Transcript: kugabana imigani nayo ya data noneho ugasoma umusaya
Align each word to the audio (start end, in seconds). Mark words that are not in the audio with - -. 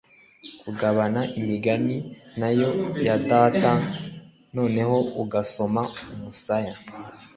kugabana 0.61 1.21
imigani 1.39 1.95
nayo 2.39 2.69
ya 3.07 3.15
data 3.29 3.71
noneho 4.55 4.97
ugasoma 5.21 5.81
umusaya 6.13 6.73